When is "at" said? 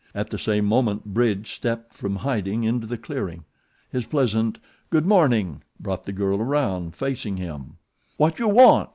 0.15-0.31